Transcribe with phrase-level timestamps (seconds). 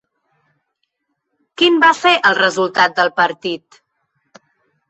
[1.61, 3.81] Quin va ser el resultat del partit?